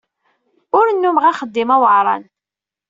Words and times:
Ur 0.77 0.85
nnumeɣ 0.91 1.25
axeddim 1.25 1.69
aweɛṛan. 1.75 2.23